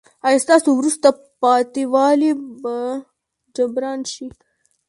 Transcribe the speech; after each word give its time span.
ایا 0.25 0.41
ستاسو 0.45 0.69
وروسته 0.75 1.07
پاتې 1.41 1.83
والی 1.93 2.31
به 2.61 2.75
جبران 3.55 3.99
شي؟ 4.13 4.27